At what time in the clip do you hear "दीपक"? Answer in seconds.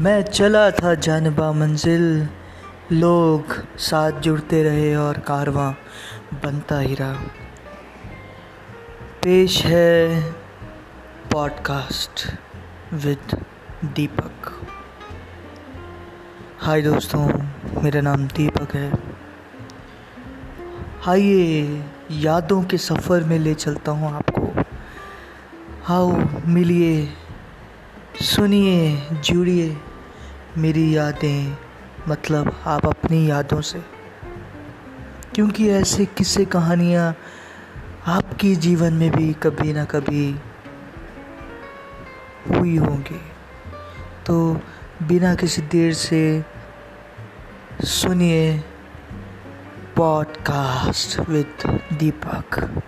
13.84-14.66, 18.26-18.74, 51.92-52.82